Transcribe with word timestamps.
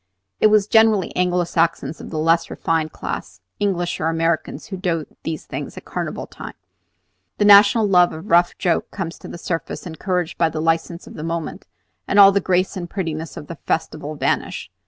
It 0.39 0.47
is 0.47 0.65
generally 0.65 1.15
Anglo 1.15 1.43
Saxons 1.43 2.01
of 2.01 2.09
the 2.09 2.17
less 2.17 2.49
refined 2.49 2.91
class, 2.91 3.39
English 3.59 3.99
or 3.99 4.07
Americans, 4.07 4.65
who 4.65 4.77
do 4.77 5.05
these 5.21 5.45
things 5.45 5.77
at 5.77 5.85
Carnival 5.85 6.25
times. 6.25 6.55
The 7.37 7.45
national 7.45 7.87
love 7.87 8.11
of 8.11 8.25
a 8.25 8.27
rough 8.27 8.57
joke 8.57 8.89
comes 8.89 9.19
to 9.19 9.27
the 9.27 9.37
surface, 9.37 9.85
encouraged 9.85 10.39
by 10.39 10.49
the 10.49 10.59
license 10.59 11.05
of 11.05 11.13
the 11.13 11.23
moment, 11.23 11.67
and 12.07 12.17
all 12.19 12.31
the 12.31 12.41
grace 12.41 12.75
and 12.75 12.89
prettiness 12.89 13.37
of 13.37 13.45
the 13.45 13.57
festival 13.67 14.15
vanish. 14.15 14.71